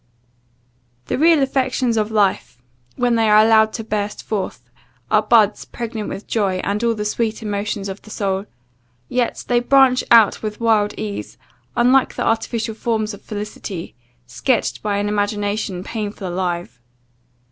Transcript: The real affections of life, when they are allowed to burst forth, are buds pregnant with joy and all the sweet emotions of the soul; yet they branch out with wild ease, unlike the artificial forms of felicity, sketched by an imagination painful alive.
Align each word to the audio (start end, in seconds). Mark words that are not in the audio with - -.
The 1.05 1.17
real 1.19 1.43
affections 1.43 1.95
of 1.95 2.09
life, 2.09 2.57
when 2.95 3.13
they 3.13 3.29
are 3.29 3.37
allowed 3.45 3.71
to 3.73 3.83
burst 3.83 4.23
forth, 4.23 4.67
are 5.11 5.21
buds 5.21 5.63
pregnant 5.63 6.09
with 6.09 6.25
joy 6.25 6.55
and 6.63 6.83
all 6.83 6.95
the 6.95 7.05
sweet 7.05 7.43
emotions 7.43 7.87
of 7.87 8.01
the 8.01 8.09
soul; 8.09 8.47
yet 9.09 9.45
they 9.47 9.59
branch 9.59 10.03
out 10.09 10.41
with 10.41 10.59
wild 10.59 10.95
ease, 10.97 11.37
unlike 11.75 12.15
the 12.15 12.25
artificial 12.25 12.73
forms 12.73 13.13
of 13.13 13.21
felicity, 13.21 13.93
sketched 14.25 14.81
by 14.81 14.97
an 14.97 15.07
imagination 15.07 15.83
painful 15.83 16.29
alive. 16.29 16.81